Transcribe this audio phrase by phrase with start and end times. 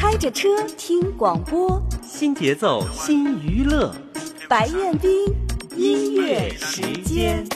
[0.00, 0.48] 开着车
[0.78, 3.94] 听广播，新节奏新娱乐，
[4.48, 5.12] 白彦斌
[5.76, 7.46] 音乐时间。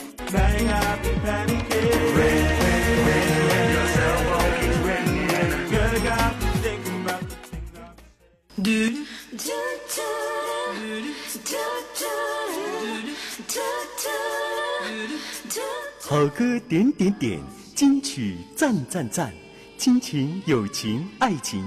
[15.99, 17.41] 好歌点点点，
[17.73, 19.33] 金曲赞赞赞，
[19.79, 21.65] 亲情、友情、爱情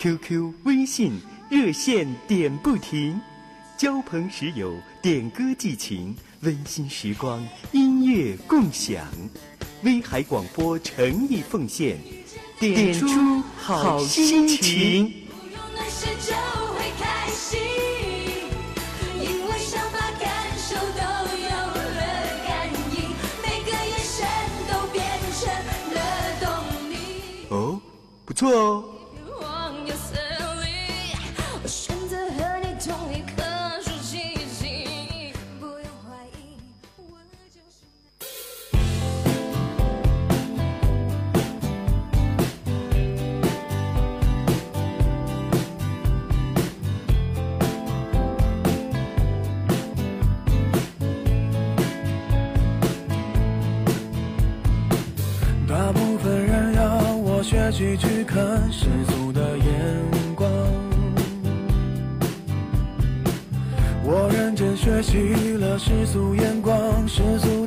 [0.00, 1.12] ，QQ、微信
[1.50, 3.20] 热线点不停，
[3.76, 9.06] 交朋时友，点歌寄情，温馨时光，音乐共享，
[9.82, 11.98] 威海广播诚意奉献，
[12.58, 15.12] 点出好心情。
[27.50, 27.78] 哦
[28.24, 28.99] 不错哦。
[57.80, 59.66] 去去看世俗的眼
[60.36, 60.46] 光，
[64.04, 67.59] 我认真学习了世俗眼光，世俗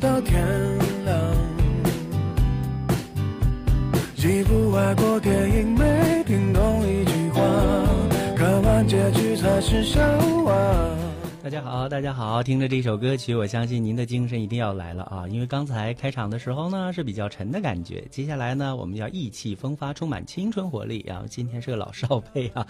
[11.84, 15.28] 好，大家好，听着这首歌曲，我相信您的精神一定要来了啊！
[15.28, 21.26] 因为刚才开场的时候呢是比较沉的感觉，接下来呢我们要意气风发，充满青春活力啊！
[21.30, 22.66] 今天是个老少配啊，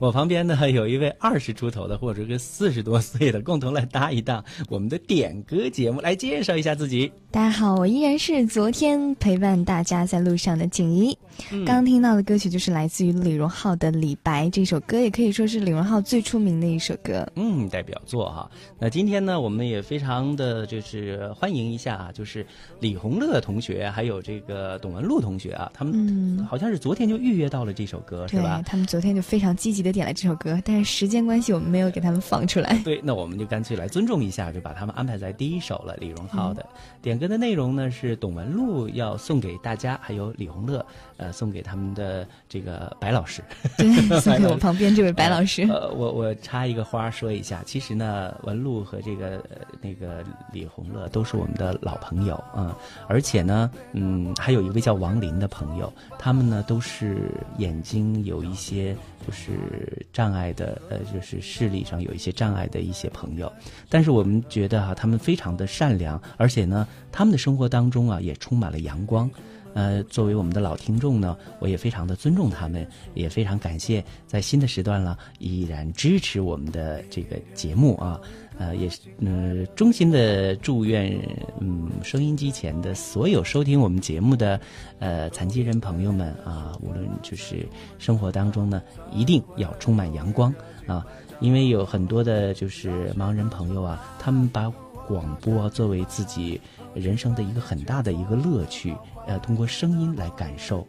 [0.00, 7.12] 我旁边呢有一位二十出头的或者个四十多岁的，共同来搭一档我们的点歌节目，来介绍一下自己。
[7.30, 11.16] 大家好，我依然是昨天陪伴大家在路上的景怡。
[11.64, 17.24] 刚听到的歌曲就是来自于李荣浩的《李白》，这首歌也可以说是李荣浩最出名的一首歌。
[17.36, 17.96] 嗯，代表。
[18.04, 18.47] 作哈，
[18.78, 22.46] 那今天呢，我们也非常的就是欢迎一下啊，就是
[22.80, 28.62] 李洪乐同学，还有这个董文璐同学啊，他们好像是昨天就预约到了这首歌，是吧？
[28.66, 32.80] 他们昨天就非常积极的点了这首歌，但是时间关系，我们没有给他们放出来。
[32.84, 35.96] 对，那我们就干脆来尊重一下，就把他们安排在第一首了。
[35.98, 36.64] 李荣浩的
[37.02, 40.84] 点歌的内容呢，是董文璐要送给大家，还有李洪乐，
[41.18, 43.42] 呃，送给他们的这个白老师，
[43.76, 43.86] 对，
[44.20, 45.64] 送给我旁边这位白老师。
[45.64, 47.98] 呃，我 我插一个花说一下，其实。
[47.98, 49.44] 呢文璐和这个
[49.82, 52.76] 那个李洪乐都是我们的老朋友啊，
[53.08, 58.96] 而且呢，嗯，还有一位叫王林的朋友，他们呢都是眼睛有一些
[59.26, 63.52] 就是障碍的，呃，就是视力上有一些障碍的一些朋友，
[63.88, 69.28] 但是我们觉得哈，他们非常的善良，而且呢，他们的生活当中啊也充满了阳光。
[69.74, 78.20] 呃，作为我们的老听众呢，我也非常的尊重他们，也非常感谢在新的时段了依然支持我们的这个节目啊，
[78.58, 81.18] 呃，也是嗯，衷心的祝愿
[81.60, 84.60] 嗯，收音机前的所有收听我们节目的
[84.98, 87.68] 呃残疾人朋友们啊，无论就是
[87.98, 90.52] 生活当中呢，一定要充满阳光
[90.86, 91.06] 啊，
[91.40, 94.72] 因为有很多的就是盲人朋友啊，他们把
[95.06, 96.60] 广播作为自己
[96.98, 98.94] 人生的一个很大的一个乐趣。
[99.26, 100.86] 呃，通过声音来感受，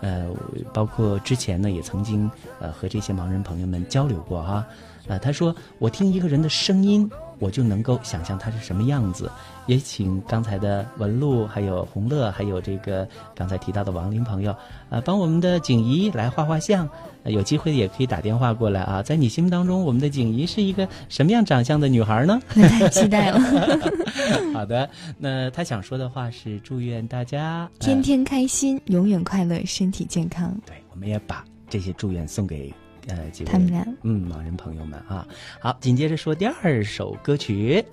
[0.00, 0.28] 呃，
[0.72, 4.64] 包括之前呢，也曾经呃和这些盲人朋友们交流过哈，
[5.08, 7.10] 呃，他说我听一个人的声音，
[7.40, 9.28] 我就能够想象她是什么样子。
[9.66, 14.54] 也请刚才的文璐、还有洪乐、还有这个刚才提到的王林朋友，
[14.88, 16.88] 啊，帮我们的景怡来画画像。
[17.24, 19.02] 有机会也可以打电话过来啊。
[19.02, 22.40] 在你心目当中，我们的景怡是一个什么样长相的女孩呢？
[22.48, 23.38] 太期待了。
[24.54, 30.58] 好的，那他想说的话是祝愿大家天天开心，永远快乐，身体健康。
[30.64, 32.72] 对，我们也把这些祝愿送给
[33.10, 35.26] 呃几位他们俩嗯盲人朋友们啊。
[35.60, 37.84] 好，紧接着说第二首歌曲。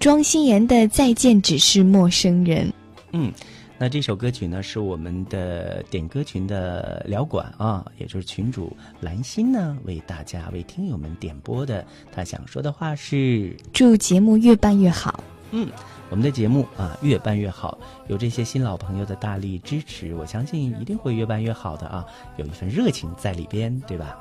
[0.00, 2.66] 庄心妍的《再见只是陌生人》。
[3.12, 3.32] 嗯，
[3.78, 11.84] 那这首歌曲呢，是我们的点歌群的聊馆啊，也就是群主兰心呢，为大家为听友们点播的。
[12.10, 15.22] 他想说的话是：祝节目越办越好。
[15.52, 15.68] 嗯，
[16.08, 17.78] 我们的节目啊，越办越好。
[18.08, 22.04] 有这些新老朋友的大力支持，我相信一定会越办越好的啊！
[22.38, 24.18] 有一份热情在里边，对吧？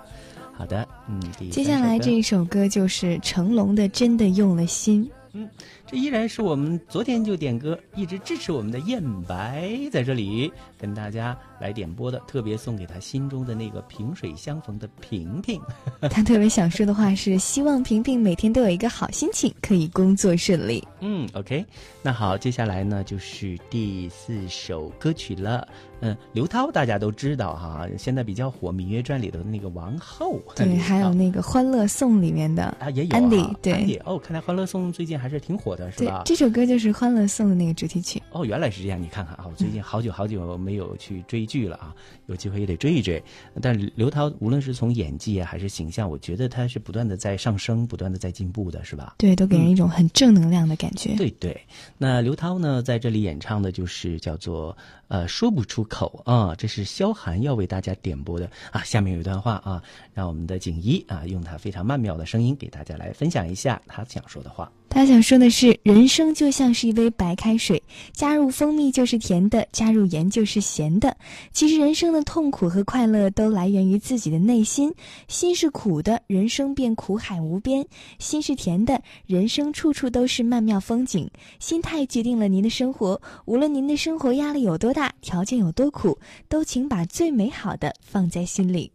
[0.61, 1.19] 好的，嗯，
[1.49, 5.03] 接下来这一首歌就是成龙的《真的用了心》。
[5.33, 5.49] 嗯，
[5.87, 15.61] 这依然是我们昨天就点歌，一直支持我们的燕白在这里跟大家来点播的，特别送给他心中的那个萍水相逢的萍萍。
[16.09, 20.85] 他特别想说的话是：希望萍萍每天都有一个好心情，可以工作顺利。
[20.99, 21.63] 嗯，OK，
[22.01, 25.67] 那好，接下来呢就是第四首歌曲了。
[26.03, 30.39] 嗯，刘涛大家都知道哈，现在比较火《芈月传》里头的那个王后。
[30.55, 33.55] 对，还有那个《欢乐颂》里面的啊，也有安迪。
[33.61, 36.23] 对，安迪哦，看来《欢乐颂》最近还是挺火的，是吧？
[36.25, 38.19] 这首歌就是《欢乐颂》的那个主题曲。
[38.31, 41.93] 哦，原来是这样，你看看啊，我最近好久好久没有去追剧了啊，
[42.27, 43.21] 有机会也得追一追。
[43.61, 49.15] 但刘涛无论是从演技啊还是形象，我觉得他是不断的在上升，不断的在进步的，是吧？
[49.17, 51.15] 对，都给人一种很正能量的感觉。
[51.15, 51.59] 对对，
[51.97, 54.77] 那刘涛呢，在这里演唱的就是叫做。
[55.11, 58.81] 呃，说不出口啊，这是萧寒要为大家点播的啊。
[58.81, 64.71] 下面有一段话啊，让我们的景一啊，用他非常曼妙的声音给大家来分享一下他想说的话。
[64.87, 67.81] 他想说的是，人生就像是一杯白开水，
[68.13, 71.15] 加入蜂蜜就是甜的，加入盐就是咸的。
[71.53, 74.93] 其实人生的痛苦和快乐都来源于自己的内心。
[75.29, 77.83] 心是苦的，人生便苦海无边；
[78.19, 81.29] 心是甜的，人生处处都是曼妙风景。
[81.59, 86.19] 心态决定了您的生活，无论您的生活压力有多大，条件有多苦，
[86.49, 88.91] 都请把最美好的放在心里。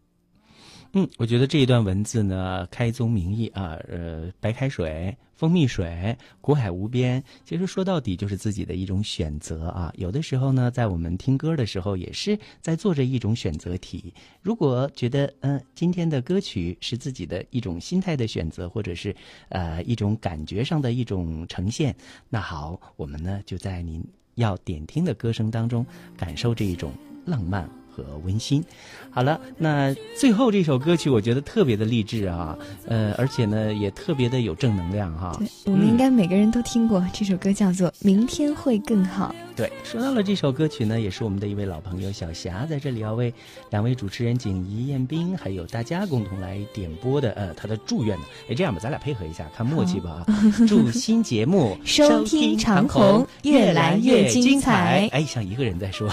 [0.93, 9.93] 嗯，我觉得这一段文字呢，开宗明义啊，呃，白开水、蜂蜜水、苦海无边，其实说到底就是自己的一种选择啊。
[9.97, 14.15] 有的时候呢，在我们听歌的时候，也是在做着一种选择题。
[14.41, 19.15] 如果觉得嗯，今天的歌曲是自己的一种心态的选择，或者是
[19.51, 21.95] 呃一种感觉上的一种呈现，
[22.31, 24.03] 那好，我们呢就在您
[24.37, 25.85] 要点听的歌声当中，
[26.17, 26.93] 感受这一种
[27.27, 27.69] 浪漫。
[27.97, 28.63] 和温馨，
[29.09, 32.55] 好了，那最后这首歌曲我觉得特别的励志啊，
[32.87, 35.35] 呃，而且呢也特别的有正能量哈。
[35.65, 39.35] 我们应该每个人都听过这首歌，叫做《明天会更好》。
[39.57, 43.33] 对，说到了这首歌曲呢，也是我们的一位老朋友小霞在这里要为
[43.71, 48.25] 两位主持人景怡、彦斌还有大家共同来点播的，呃，他的祝愿呢。
[48.51, 50.27] 哎，这样吧，咱俩配合一下，看默契吧啊！
[50.69, 55.09] 祝新节目收听长虹越来越精彩。
[55.11, 56.07] 哎，像一个人在说。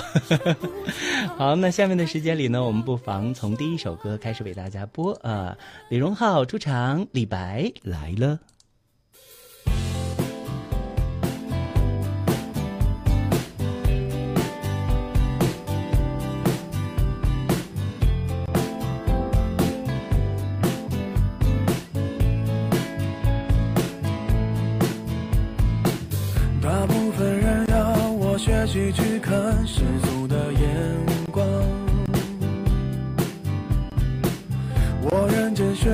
[1.37, 5.53] 好，那下面的时间里呢，我们不妨从第一首歌开始为大家播啊。
[5.89, 8.39] 李荣浩出场，李白来了。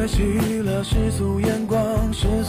[0.08, 2.49] 学习了世俗眼光，世俗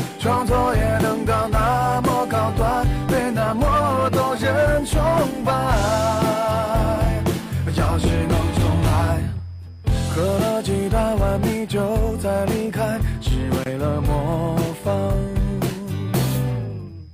[11.71, 11.79] 就
[12.17, 13.29] 在离开，只
[13.63, 14.93] 为了模仿。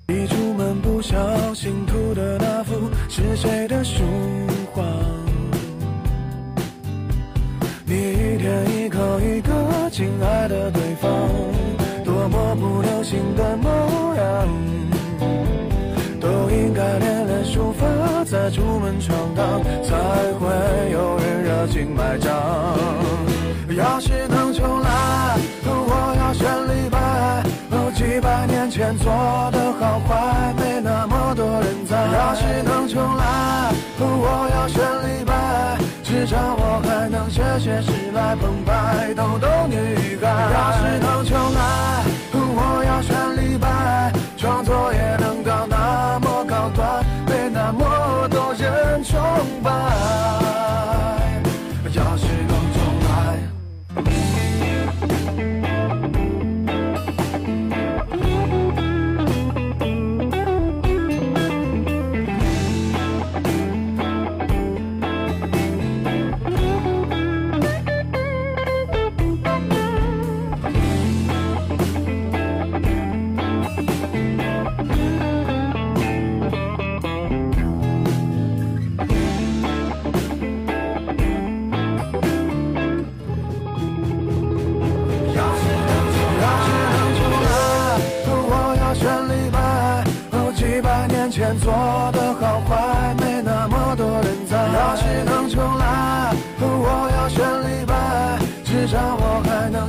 [0.07, 4.01] 一出门不小心涂的那幅是谁的书
[4.73, 4.83] 画？
[7.85, 9.51] 你一天一口一个
[9.91, 11.07] 亲爱的对方，
[12.03, 14.47] 多么不流行的模样，
[16.19, 17.85] 都应该练练书法。
[18.25, 19.95] 再出门闯荡，才
[20.39, 23.16] 会有人热情买账。
[23.77, 26.97] 要是能重来，我要选李白。
[27.95, 29.07] 几百年前做
[29.51, 31.95] 的好坏，没那么多人在。
[31.95, 35.77] 要是能重来，我要选李白。
[36.03, 40.27] 至少我还能写写诗来澎湃逗逗女孩。
[40.27, 42.03] 要是能重来，
[42.33, 49.19] 我要选李白，创作也能到那么高端，被那么多人崇
[49.63, 50.56] 拜。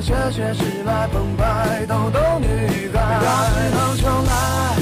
[0.09, 3.21] 还能写写诗来澎湃逗逗女孩。
[3.23, 4.77] 要是能重来，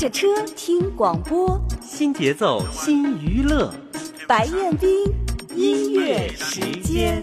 [0.00, 0.26] 着车
[0.56, 3.70] 听广播，新节奏新娱乐，
[4.26, 4.88] 白彦斌
[5.54, 7.22] 音乐时间。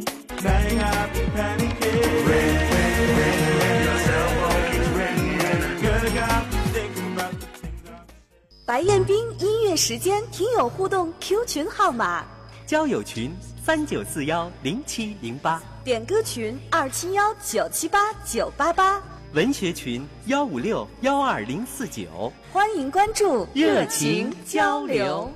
[8.64, 12.24] 白彦斌音乐时间听友互动 Q 群号码：
[12.68, 19.02] 交友群三九四幺零七零八，点歌群二七幺九七八九八八，
[19.38, 25.32] 文学群幺五六幺二零四九，欢迎关注，热情交流。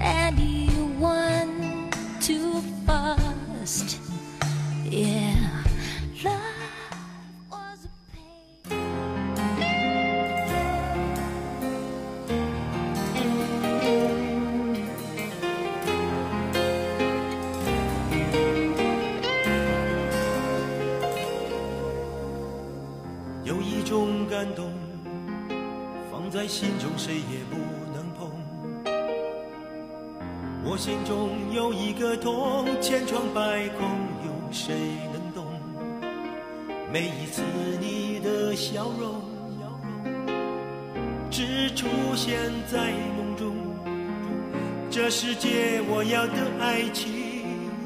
[0.00, 1.90] anyone
[2.22, 3.96] too fast.
[4.90, 5.61] Yeah,
[27.12, 27.56] 谁也不
[27.92, 28.30] 能碰。
[30.64, 33.86] 我心中有一个痛，千疮百孔，
[34.24, 34.74] 有谁
[35.12, 35.44] 能懂？
[36.90, 37.42] 每一次
[37.82, 39.20] 你的笑容，
[41.30, 43.54] 只出现在梦中。
[44.90, 47.12] 这世界我要的爱情，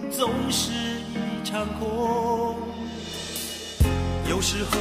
[0.09, 0.71] 总是
[1.11, 2.55] 一场空。
[4.31, 4.79] 有时候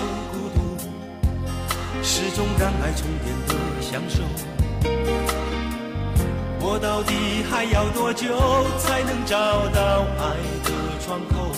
[2.08, 4.22] 是种让爱充电的享受。
[6.60, 8.28] 我到底还要多久
[8.78, 9.36] 才能找
[9.70, 10.70] 到爱的
[11.04, 11.50] 窗口？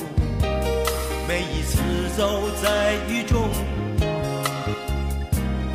[1.27, 1.81] 每一次
[2.15, 3.49] 走在雨中，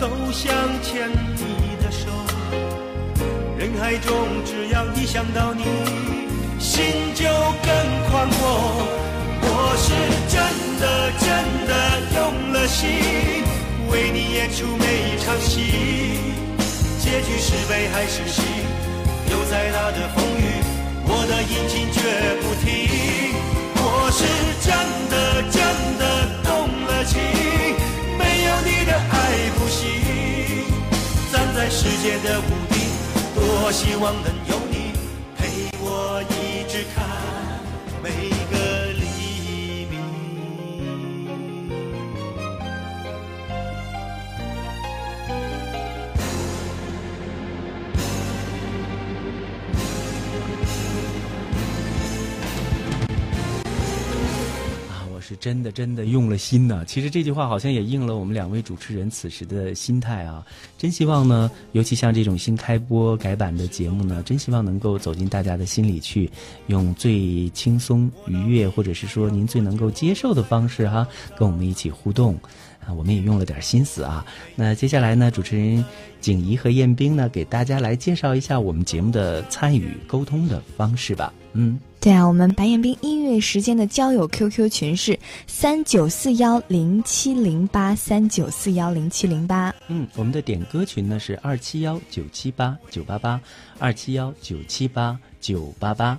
[0.00, 0.50] 都想
[0.82, 2.08] 牵你的手。
[3.58, 4.10] 人海中，
[4.46, 5.64] 只要一想到你，
[6.58, 7.70] 心就更
[8.10, 8.40] 宽阔。
[9.44, 9.92] 我是
[10.32, 10.40] 真
[10.80, 11.28] 的真
[11.68, 11.70] 的
[12.16, 12.88] 用了心，
[13.92, 15.60] 为你演出每一场戏，
[16.98, 18.40] 结局是悲还是喜，
[19.30, 20.64] 有再大的风雨，
[21.04, 22.00] 我的引擎绝
[22.40, 22.66] 不停。
[23.76, 24.24] 我是
[24.64, 24.72] 真
[25.10, 25.60] 的真
[25.98, 26.02] 的
[26.42, 26.50] 动
[26.86, 27.20] 了情，
[28.16, 29.12] 没有你的爱
[29.58, 29.84] 不行。
[31.30, 32.80] 站在世界的屋顶，
[33.34, 34.32] 多希望能
[55.42, 60.46] 真的真的用了心呐、其实这句话好像也应了我们两位主持人此时的心态啊。
[60.78, 66.30] 真希望呢，尤其像这种新开播改版的节目呢，真希望能够走进大家的心里去，
[66.68, 71.04] 用最轻松愉悦，或者是说您最能够接受的方式哈、
[71.36, 72.38] 跟我们一起互动。
[72.86, 74.24] 啊，我们也用了点心思啊。
[74.54, 75.84] 那接下来呢，主持人
[76.20, 81.32] 景怡和彦斌呢，给大家来介绍一下我们节目的参与沟通的方式吧。
[81.52, 81.78] 嗯。
[82.00, 85.16] 对啊，我们白彦斌音乐时间的交友 QQ 群是
[85.46, 89.72] 三九四幺零七零八三九四幺零七零八。
[89.86, 93.40] 嗯，我们的点歌群呢是二七幺九七八九八八，
[93.78, 96.18] 二七幺九七八九八八。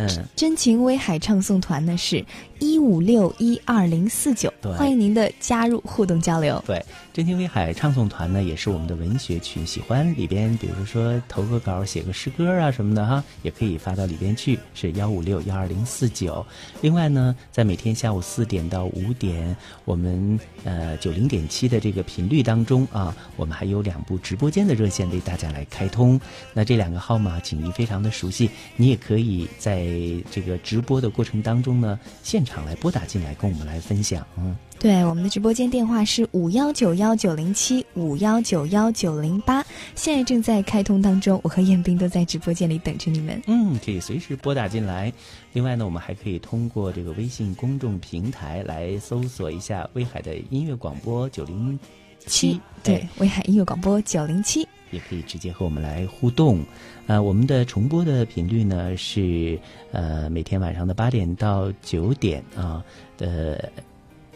[0.00, 2.24] 嗯，真情威海唱诵团呢是
[2.58, 6.62] 一五六一二零四九对，欢迎您的加入互动交流。
[6.66, 6.82] 对，
[7.12, 16.44] 真情威海唱诵团呢也是我们的文学群，喜欢里边比如说投个稿、写个诗歌啊什么的哈，也可以发到里边去，是幺五六幺二零四九。
[16.80, 26.18] 另外呢，在每天下午四点到五点，我们呃九零点七的这个频率当中啊，我们还有两部直播间的热线为大家来开通。
[26.54, 29.89] 那这两个号码请您非常的熟悉，你也可以在
[30.30, 34.26] 这个直播的过程当中呢，现场来拨打进来跟我们来分享。
[34.36, 34.56] 嗯。
[34.78, 39.62] 对，我们的直播间电话是五幺九幺九零七五幺九幺九零八，
[39.94, 43.42] 现在正在开通当中，我和彦斌都在直播间里等着你们。
[43.46, 45.12] 嗯，可以随时拨打进来。
[45.52, 51.78] 另外呢，我们还可以通过这个微信公众平台来搜索一下威海的音乐广播九零
[52.24, 52.58] 七。
[52.82, 54.66] 对，威海音乐广播九零七。
[54.92, 56.64] 也可以直接和我们来互动。
[57.10, 59.58] 呃，我们的重播的频率呢是
[59.90, 62.84] 呃每天晚上的八点到九点啊
[63.18, 63.68] 的。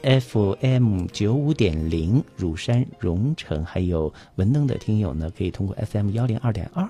[0.05, 6.85] FM 九五点零，乳山、荣城还有文登的听友呢，可以通过 FM 幺零二点二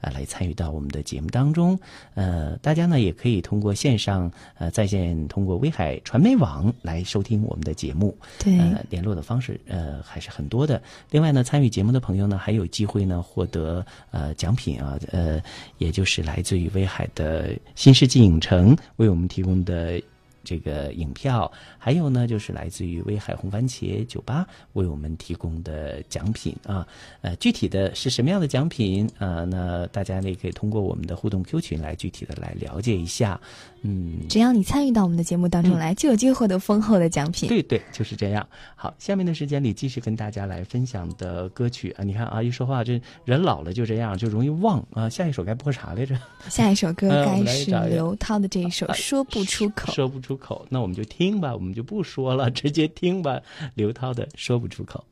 [0.00, 1.76] 啊来参与到我们的节目当中。
[2.14, 8.16] 呃，大家呢也可以通过线上呃在线通过威海传媒网来收听我们的节目。
[8.38, 10.80] 对呃，联络的方式呃还是很多的。
[11.10, 15.42] 另外呢，参与节目的朋友呢还有机会呢获得呃奖品啊，呃，
[15.78, 20.00] 也就是来自于威海的新世纪影城为我们提供的。
[20.42, 26.86] 这个影票，还有呢，就是来自于威海红番茄酒吧为我们提供的奖品啊。
[27.20, 29.44] 呃，具体的是什么样的奖品啊？
[29.44, 33.40] 那大家呢也可以通过我们的互动 Q 群来具体的来了解一下。
[33.82, 37.48] 嗯，只要你参与到我们的节目当中来，就有机会获得丰厚的奖品。
[37.48, 38.46] 对对，就是这样。
[38.76, 42.04] 好，下面的时间里继续跟大家来分享的歌曲啊。
[42.04, 45.08] 你看啊，一说话这人老了就这样，就容易忘啊。
[45.08, 46.18] 下一首该播啥来着？
[46.48, 49.92] 下一首歌 该是刘涛的这一首《说不出口》。
[49.94, 53.40] 说不出口，那我们就听吧，我们就不说了，直接听吧。
[53.74, 55.04] 刘涛的《说不出口》。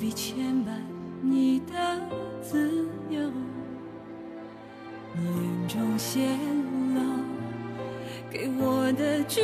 [0.00, 0.70] 必牵绊
[1.20, 2.00] 你的
[2.40, 3.20] 自由？
[5.12, 6.26] 你眼中泄
[6.94, 7.02] 露
[8.30, 9.42] 给我的剧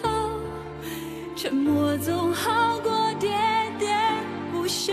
[0.00, 0.08] 透，
[1.34, 3.26] 沉默总好过喋
[3.80, 3.88] 喋
[4.52, 4.92] 不休。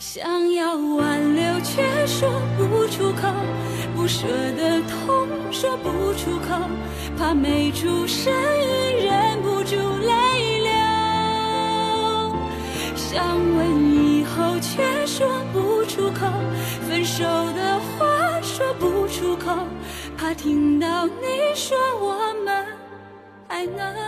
[0.00, 3.28] 想要挽留却说不出口，
[3.94, 4.26] 不舍
[4.56, 6.68] 得痛说不出口，
[7.16, 10.55] 怕没出声音忍不住泪流。
[13.16, 13.24] 想
[13.56, 16.26] 问以后却说不出口，
[16.86, 19.56] 分手的话说不出口，
[20.18, 22.66] 怕听到你说我们
[23.48, 24.05] 还能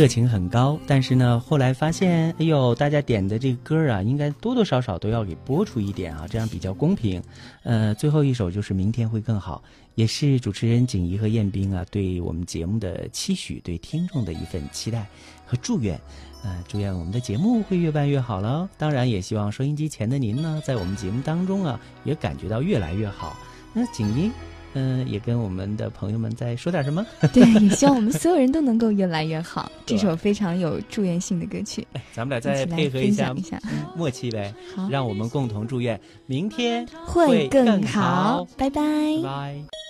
[0.00, 7.22] 热情很高，但是呢，后来发现，哎呦，大家点的这个歌啊，应该多多少少都要给播出一点啊，这样比较公平。
[7.64, 9.62] 呃，最后一首就是《明天会更好》，
[9.96, 15.06] 也是主持人景怡和彦斌啊对我们节目的期许，对听众的一份期待
[15.44, 16.00] 和祝愿。
[16.42, 18.66] 呃，祝愿我们的节目会越办越好了。
[18.78, 23.36] 当然，也希望收音机前的您呢，在我们节目当中啊，也感觉到越来越好。
[23.74, 24.30] 那景怡。
[24.74, 27.04] 嗯，也跟我们的朋友们再说点什么？
[27.32, 29.70] 对，也希望我们所有人都能够越来越好。
[29.84, 33.60] 这首非常有祝愿性的歌曲，哎，咱们俩再配合一下，一下
[33.96, 34.54] 默契呗。
[34.74, 38.46] 好，让我们共同祝愿明天会更好。
[38.56, 38.80] 拜拜，
[39.22, 39.89] 拜拜。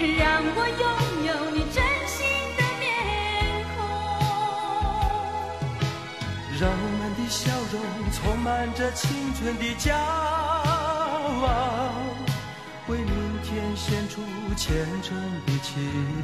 [0.00, 0.82] 让我拥
[1.26, 2.18] 有你真心
[2.56, 2.84] 的面
[3.76, 3.78] 孔。
[6.58, 7.74] 让我们的笑容
[8.12, 9.94] 充满着青春的骄
[11.44, 11.92] 傲，
[12.88, 14.22] 为明天献出
[14.56, 15.68] 虔诚的祈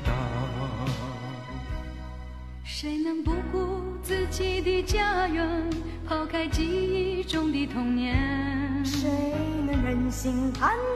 [0.04, 0.08] 祷。
[2.64, 5.70] 谁能不顾自己的家园，
[6.06, 8.16] 抛开记忆中的童年？
[8.84, 9.08] 谁
[9.66, 10.76] 能忍心看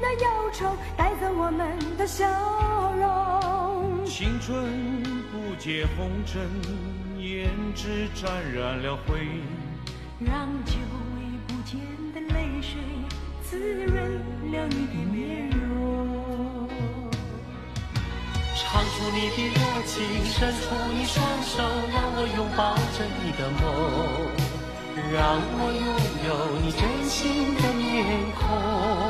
[0.00, 2.26] 的忧愁带走我们的笑
[2.96, 4.04] 容？
[4.06, 6.40] 青春不解红尘，
[7.18, 9.18] 胭脂沾染了灰。
[10.18, 10.72] 让久
[11.14, 11.78] 违不见
[12.12, 12.80] 的泪水
[13.42, 13.94] 滋润
[14.52, 16.68] 了你的面容。
[18.54, 23.62] 唱出你的热情，伸出你双手，让我拥抱着你的梦，
[25.12, 25.20] 让
[25.58, 25.84] 我拥
[26.26, 26.28] 有
[26.60, 27.88] 你真心的面
[28.38, 29.09] 孔。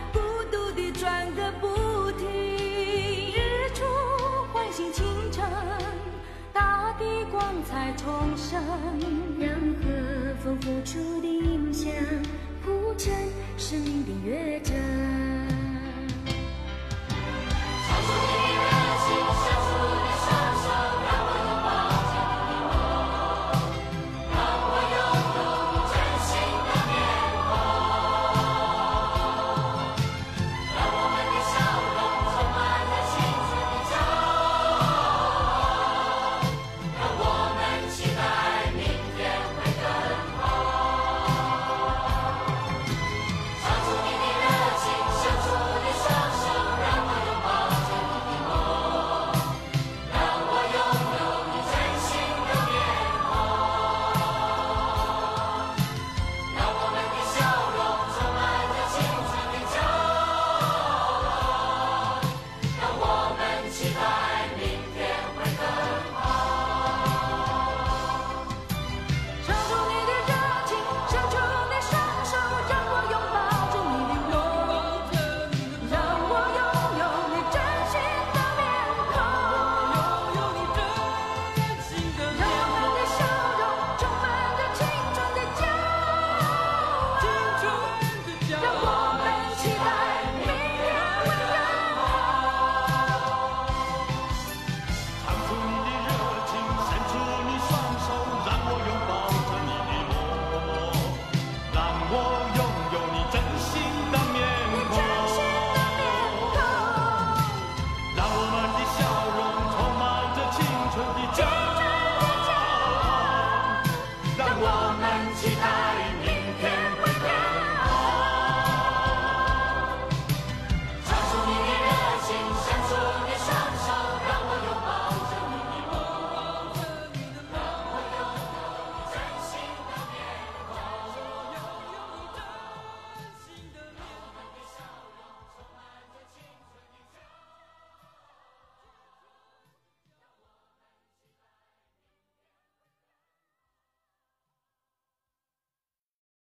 [4.91, 5.43] 清晨，
[6.53, 8.61] 大地光彩重生，
[9.39, 9.49] 让
[9.81, 11.91] 和风拂出的音响
[12.63, 13.13] 谱成
[13.57, 14.73] 生命的乐章。